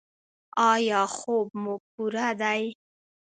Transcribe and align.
ایا 0.71 1.01
خوب 1.17 1.47
مو 1.61 1.73
پوره 1.91 2.29
دی؟ 2.41 2.63